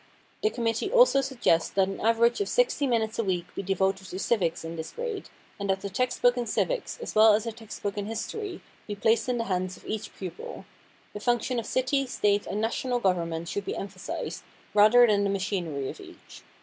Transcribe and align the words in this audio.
The 0.41 0.49
committee 0.49 0.91
also 0.91 1.21
suggests 1.21 1.69
that 1.69 1.87
an 1.87 1.99
average 2.01 2.41
of 2.41 2.49
sixty 2.49 2.87
minutes 2.87 3.19
a 3.19 3.23
week 3.23 3.53
be 3.53 3.61
devoted 3.61 4.07
to 4.07 4.17
civics 4.17 4.65
in 4.65 4.75
this 4.75 4.89
grade, 4.89 5.29
and 5.59 5.69
that 5.69 5.83
a 5.83 5.91
text 5.91 6.23
book 6.23 6.37
in 6.37 6.47
civics, 6.47 6.97
as 7.03 7.13
well 7.13 7.35
as 7.35 7.45
a 7.45 7.51
text 7.51 7.83
book 7.83 7.99
in 7.99 8.07
history, 8.07 8.61
be 8.87 8.95
placed 8.95 9.29
in 9.29 9.37
the 9.37 9.43
hands 9.43 9.77
of 9.77 9.85
each 9.85 10.15
pupil. 10.15 10.65
The 11.13 11.19
function 11.19 11.59
of 11.59 11.67
city, 11.67 12.07
State 12.07 12.47
and 12.47 12.59
national 12.59 12.97
government 12.97 13.47
should 13.47 13.63
be 13.65 13.75
emphasized, 13.75 14.41
rather 14.73 15.05
than 15.05 15.23
the 15.23 15.29
machinery 15.29 15.87
of 15.87 16.01
each. 16.01 16.41